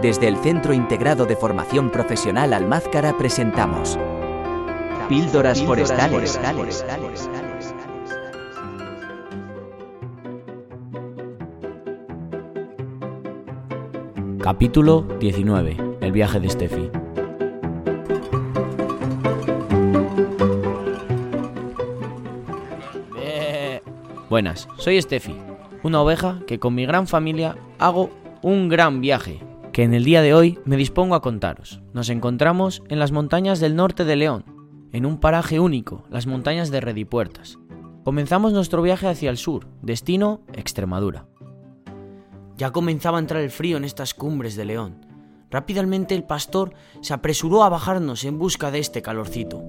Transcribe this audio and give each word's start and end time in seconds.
Desde 0.00 0.28
el 0.28 0.36
Centro 0.36 0.72
Integrado 0.72 1.26
de 1.26 1.34
Formación 1.34 1.90
Profesional 1.90 2.52
Almázcara 2.52 3.18
presentamos 3.18 3.98
Píldoras 5.08 5.60
Forestales. 5.60 6.38
Capítulo 14.40 15.02
19. 15.18 15.76
El 16.00 16.12
viaje 16.12 16.38
de 16.38 16.48
Steffi. 16.48 16.90
Buenas, 24.30 24.68
soy 24.78 25.02
Steffi, 25.02 25.34
una 25.82 26.00
oveja 26.00 26.38
que 26.46 26.60
con 26.60 26.72
mi 26.76 26.86
gran 26.86 27.08
familia 27.08 27.56
hago 27.80 28.10
un 28.42 28.68
gran 28.68 29.00
viaje 29.00 29.40
que 29.72 29.82
en 29.84 29.94
el 29.94 30.04
día 30.04 30.20
de 30.20 30.34
hoy 30.34 30.58
me 30.66 30.76
dispongo 30.76 31.14
a 31.14 31.22
contaros. 31.22 31.80
Nos 31.94 32.10
encontramos 32.10 32.82
en 32.88 32.98
las 32.98 33.10
montañas 33.10 33.58
del 33.58 33.74
norte 33.74 34.04
de 34.04 34.16
León, 34.16 34.44
en 34.92 35.06
un 35.06 35.18
paraje 35.18 35.60
único, 35.60 36.04
las 36.10 36.26
montañas 36.26 36.70
de 36.70 36.82
Redipuertas. 36.82 37.58
Comenzamos 38.04 38.52
nuestro 38.52 38.82
viaje 38.82 39.08
hacia 39.08 39.30
el 39.30 39.38
sur, 39.38 39.68
destino 39.80 40.42
Extremadura. 40.52 41.26
Ya 42.58 42.70
comenzaba 42.70 43.16
a 43.16 43.20
entrar 43.20 43.40
el 43.40 43.50
frío 43.50 43.78
en 43.78 43.84
estas 43.84 44.12
cumbres 44.12 44.56
de 44.56 44.66
León. 44.66 45.06
Rápidamente 45.50 46.14
el 46.14 46.24
pastor 46.24 46.74
se 47.00 47.14
apresuró 47.14 47.64
a 47.64 47.70
bajarnos 47.70 48.24
en 48.24 48.38
busca 48.38 48.70
de 48.70 48.78
este 48.78 49.00
calorcito. 49.00 49.62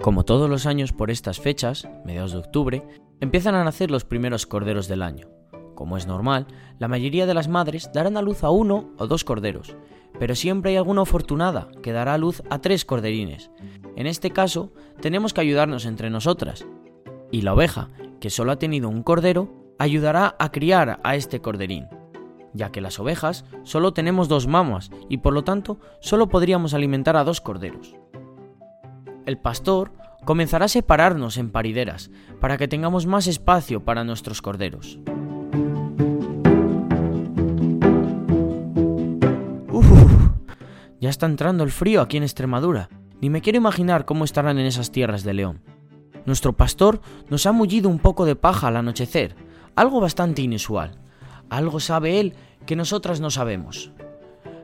Como 0.00 0.24
todos 0.24 0.48
los 0.48 0.66
años 0.66 0.92
por 0.92 1.10
estas 1.10 1.40
fechas, 1.40 1.88
mediados 2.04 2.30
de 2.30 2.38
octubre, 2.38 2.84
empiezan 3.20 3.54
a 3.54 3.64
nacer 3.64 3.90
los 3.90 4.04
primeros 4.04 4.46
corderos 4.46 4.88
del 4.88 5.02
año. 5.02 5.28
Como 5.74 5.96
es 5.96 6.06
normal, 6.06 6.46
la 6.78 6.88
mayoría 6.88 7.26
de 7.26 7.34
las 7.34 7.48
madres 7.48 7.90
darán 7.92 8.16
a 8.16 8.22
luz 8.22 8.44
a 8.44 8.50
uno 8.50 8.90
o 8.98 9.06
dos 9.06 9.24
corderos, 9.24 9.76
pero 10.18 10.34
siempre 10.34 10.70
hay 10.70 10.76
alguna 10.76 11.02
afortunada 11.02 11.68
que 11.82 11.92
dará 11.92 12.14
a 12.14 12.18
luz 12.18 12.42
a 12.50 12.60
tres 12.60 12.84
corderines. 12.84 13.50
En 13.96 14.06
este 14.06 14.30
caso, 14.30 14.72
tenemos 15.00 15.34
que 15.34 15.42
ayudarnos 15.42 15.84
entre 15.84 16.10
nosotras. 16.10 16.66
Y 17.30 17.42
la 17.42 17.54
oveja, 17.54 17.88
que 18.20 18.30
solo 18.30 18.52
ha 18.52 18.58
tenido 18.58 18.88
un 18.88 19.02
cordero, 19.02 19.74
ayudará 19.78 20.36
a 20.38 20.50
criar 20.52 21.00
a 21.02 21.16
este 21.16 21.40
corderín, 21.40 21.88
ya 22.54 22.70
que 22.70 22.80
las 22.80 22.98
ovejas 22.98 23.44
solo 23.62 23.92
tenemos 23.92 24.28
dos 24.28 24.46
mamas 24.46 24.90
y 25.10 25.18
por 25.18 25.34
lo 25.34 25.44
tanto 25.44 25.78
solo 26.00 26.28
podríamos 26.28 26.72
alimentar 26.72 27.16
a 27.16 27.24
dos 27.24 27.42
corderos 27.42 27.94
el 29.26 29.36
pastor 29.36 29.92
comenzará 30.26 30.66
a 30.66 30.68
separarnos 30.68 31.38
en 31.38 31.50
parideras 31.50 32.10
para 32.40 32.58
que 32.58 32.68
tengamos 32.68 33.06
más 33.06 33.28
espacio 33.28 33.84
para 33.84 34.04
nuestros 34.04 34.42
corderos. 34.42 34.98
Uf, 39.70 39.86
ya 41.00 41.08
está 41.08 41.24
entrando 41.24 41.64
el 41.64 41.70
frío 41.70 42.02
aquí 42.02 42.18
en 42.18 42.24
Extremadura. 42.24 42.90
Ni 43.22 43.30
me 43.30 43.40
quiero 43.40 43.56
imaginar 43.56 44.04
cómo 44.04 44.24
estarán 44.24 44.58
en 44.58 44.66
esas 44.66 44.90
tierras 44.90 45.22
de 45.22 45.32
León. 45.32 45.62
Nuestro 46.26 46.54
pastor 46.54 47.00
nos 47.30 47.46
ha 47.46 47.52
mullido 47.52 47.88
un 47.88 48.00
poco 48.00 48.26
de 48.26 48.34
paja 48.36 48.66
al 48.66 48.76
anochecer, 48.76 49.36
algo 49.76 50.00
bastante 50.00 50.42
inusual. 50.42 50.98
Algo 51.48 51.78
sabe 51.78 52.18
él 52.18 52.34
que 52.66 52.74
nosotras 52.74 53.20
no 53.20 53.30
sabemos. 53.30 53.92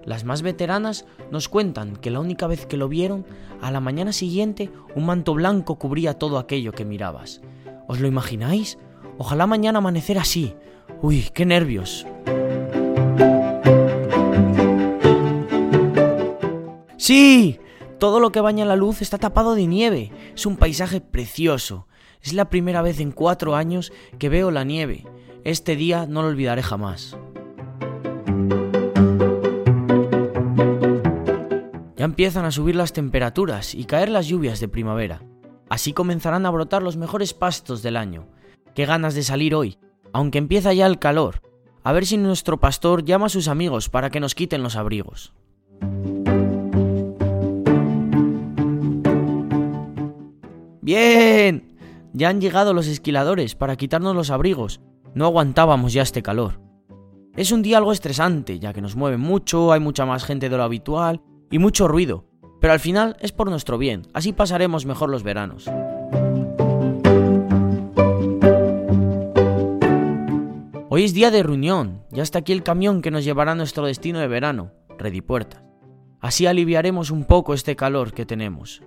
Las 0.05 0.25
más 0.25 0.43
veteranas 0.43 1.07
nos 1.31 1.49
cuentan 1.49 1.97
que 1.97 2.11
la 2.11 2.21
única 2.21 2.47
vez 2.47 2.67
que 2.67 2.77
lo 2.77 2.89
vieron, 2.89 3.25
a 3.61 3.71
la 3.71 3.81
mañana 3.81 4.13
siguiente 4.13 4.71
un 4.95 5.07
manto 5.07 5.35
blanco 5.35 5.77
cubría 5.77 6.19
todo 6.19 6.39
aquello 6.39 6.73
que 6.73 6.85
mirabas. 6.85 7.41
¿Os 7.87 8.01
lo 8.01 8.09
imagináis? 8.09 8.79
Ojalá 9.19 9.47
mañana 9.47 9.79
amanecer 9.79 10.19
así. 10.19 10.55
Uy, 11.01 11.29
qué 11.33 11.47
nervios. 11.47 12.07
¡Sí! 16.97 17.59
Todo 17.99 18.19
lo 18.19 18.33
que 18.33 18.41
baña 18.41 18.65
la 18.65 18.75
luz 18.75 19.03
está 19.03 19.19
tapado 19.19 19.55
de 19.55 19.67
nieve. 19.67 20.11
Es 20.35 20.47
un 20.47 20.57
paisaje 20.57 21.01
precioso. 21.01 21.87
Es 22.21 22.33
la 22.33 22.51
primera 22.51 22.83
vez 22.83 22.99
en 22.99 23.13
cuatro 23.13 23.55
años 23.55 23.93
que 24.19 24.29
veo 24.29 24.51
la 24.51 24.65
nieve. 24.65 25.07
Este 25.45 25.77
día 25.77 26.07
no 26.07 26.23
lo 26.23 26.29
olvidaré 26.29 26.63
jamás. 26.63 27.17
Ya 32.03 32.07
empiezan 32.07 32.45
a 32.45 32.51
subir 32.51 32.75
las 32.75 32.93
temperaturas 32.93 33.77
y 33.77 33.85
caer 33.85 34.09
las 34.09 34.27
lluvias 34.27 34.59
de 34.59 34.67
primavera. 34.67 35.23
Así 35.69 35.93
comenzarán 35.93 36.45
a 36.47 36.51
brotar 36.51 36.83
los 36.83 36.97
mejores 36.97 37.33
pastos 37.33 37.81
del 37.81 37.97
año. 37.97 38.27
Qué 38.75 38.87
ganas 38.87 39.15
de 39.15 39.23
salir 39.23 39.55
hoy, 39.55 39.79
aunque 40.13 40.39
empieza 40.39 40.73
ya 40.73 40.87
el 40.87 40.99
calor. 40.99 41.43
A 41.85 41.93
ver 41.93 42.05
si 42.05 42.17
nuestro 42.17 42.59
pastor 42.59 43.05
llama 43.05 43.27
a 43.27 43.29
sus 43.29 43.47
amigos 43.47 43.89
para 43.89 44.11
que 44.11 44.19
nos 44.19 44.35
quiten 44.35 44.65
los 44.65 44.75
abrigos. 44.75 45.33
Bien. 50.81 51.77
Ya 52.15 52.31
han 52.31 52.41
llegado 52.41 52.75
los 52.75 52.89
esquiladores 52.89 53.55
para 53.55 53.77
quitarnos 53.77 54.17
los 54.17 54.31
abrigos. 54.31 54.81
No 55.15 55.27
aguantábamos 55.27 55.93
ya 55.93 56.03
este 56.03 56.21
calor. 56.21 56.61
Es 57.37 57.53
un 57.53 57.63
día 57.63 57.79
algo 57.79 57.93
estresante, 57.93 58.59
ya 58.59 58.73
que 58.73 58.83
nos 58.83 58.97
mueve 58.97 59.19
mucho, 59.19 59.71
hay 59.71 59.79
mucha 59.79 60.05
más 60.05 60.25
gente 60.25 60.49
de 60.49 60.57
lo 60.57 60.65
habitual 60.65 61.23
y 61.53 61.61
mucho 61.61 61.87
ruido, 61.87 62.25
pero 62.61 62.73
al 62.73 62.81
final 62.81 63.17
es 63.21 63.31
por 63.31 63.49
nuestro 63.49 63.79
bien, 63.79 64.09
así 64.15 64.33
pasaremos 64.33 64.87
mejor 64.87 65.11
los 65.11 65.23
veranos. 65.23 65.71
Hoy 70.89 71.05
es 71.05 71.15
día 71.15 71.31
de 71.31 71.43
reunión, 71.43 72.03
ya 72.11 72.23
está 72.23 72.41
aquí 72.41 72.53
el 72.53 72.63
camión 72.63 73.03
que 73.03 73.11
nos 73.11 73.25
llevará 73.25 73.53
a 73.53 73.55
nuestro 73.55 73.87
destino 73.87 74.19
de 74.19 74.29
verano, 74.29 74.73
Redipuertas. 74.99 75.63
Así 76.21 76.47
aliviaremos 76.47 77.11
un 77.11 77.25
poco 77.25 77.55
este 77.55 77.77
calor 77.77 78.13
que 78.13 78.27
tenemos. 78.27 78.83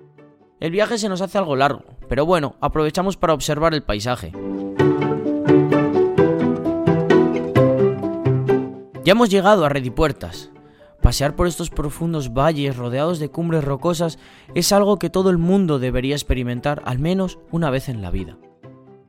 El 0.59 0.71
viaje 0.71 0.97
se 0.97 1.09
nos 1.09 1.21
hace 1.21 1.37
algo 1.37 1.55
largo, 1.55 1.83
pero 2.07 2.25
bueno, 2.25 2.55
aprovechamos 2.61 3.17
para 3.17 3.33
observar 3.33 3.73
el 3.73 3.83
paisaje. 3.83 4.31
Ya 9.03 9.11
hemos 9.11 9.29
llegado 9.29 9.65
a 9.65 9.69
Redipuertas, 9.69 10.51
Pasear 11.05 11.35
por 11.35 11.45
estos 11.45 11.69
profundos 11.69 12.33
valles 12.33 12.75
rodeados 12.75 13.19
de 13.19 13.29
cumbres 13.29 13.63
rocosas 13.63 14.17
es 14.55 14.71
algo 14.71 14.97
que 14.97 15.11
todo 15.11 15.29
el 15.29 15.38
mundo 15.38 15.77
debería 15.77 16.16
experimentar 16.16 16.81
al 16.83 16.97
menos 16.97 17.38
una 17.51 17.69
vez 17.69 17.89
en 17.89 18.01
la 18.01 18.09
vida. 18.09 18.39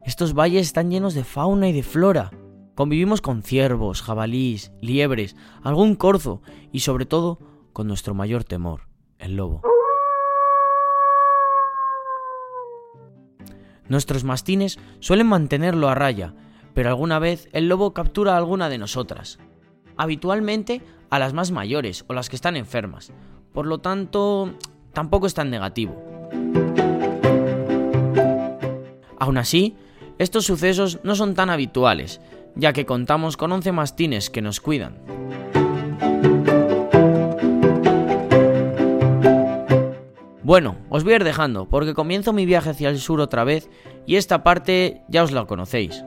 Estos 0.04 0.34
valles 0.34 0.66
están 0.66 0.90
llenos 0.90 1.14
de 1.14 1.24
fauna 1.24 1.70
y 1.70 1.72
de 1.72 1.82
flora. 1.82 2.32
Convivimos 2.74 3.22
con 3.22 3.42
ciervos, 3.42 4.02
jabalís, 4.02 4.72
liebres, 4.82 5.36
algún 5.62 5.94
corzo 5.94 6.42
y 6.70 6.80
sobre 6.80 7.06
todo 7.06 7.38
con 7.72 7.88
nuestro 7.88 8.12
mayor 8.12 8.44
temor, 8.44 8.88
el 9.18 9.36
lobo. 9.36 9.62
Nuestros 13.88 14.22
mastines 14.22 14.78
suelen 15.00 15.28
mantenerlo 15.28 15.88
a 15.88 15.94
raya, 15.94 16.34
pero 16.74 16.90
alguna 16.90 17.18
vez 17.18 17.48
el 17.52 17.70
lobo 17.70 17.94
captura 17.94 18.34
a 18.34 18.36
alguna 18.36 18.68
de 18.68 18.76
nosotras. 18.76 19.38
Habitualmente 19.96 20.82
a 21.10 21.18
las 21.18 21.32
más 21.32 21.50
mayores 21.50 22.04
o 22.08 22.12
las 22.12 22.28
que 22.28 22.36
están 22.36 22.56
enfermas. 22.56 23.12
Por 23.52 23.66
lo 23.66 23.78
tanto, 23.78 24.54
tampoco 24.92 25.26
es 25.26 25.34
tan 25.34 25.50
negativo. 25.50 25.94
Aún 29.18 29.38
así, 29.38 29.76
estos 30.18 30.44
sucesos 30.44 31.00
no 31.02 31.14
son 31.14 31.34
tan 31.34 31.50
habituales, 31.50 32.20
ya 32.54 32.72
que 32.72 32.86
contamos 32.86 33.36
con 33.36 33.52
11 33.52 33.72
mastines 33.72 34.30
que 34.30 34.42
nos 34.42 34.60
cuidan. 34.60 34.98
Bueno, 40.42 40.76
os 40.90 41.02
voy 41.02 41.14
a 41.14 41.16
ir 41.16 41.24
dejando, 41.24 41.68
porque 41.68 41.92
comienzo 41.92 42.32
mi 42.32 42.46
viaje 42.46 42.70
hacia 42.70 42.88
el 42.88 43.00
sur 43.00 43.20
otra 43.20 43.42
vez 43.42 43.68
y 44.06 44.14
esta 44.14 44.44
parte 44.44 45.02
ya 45.08 45.24
os 45.24 45.32
la 45.32 45.44
conocéis. 45.44 46.04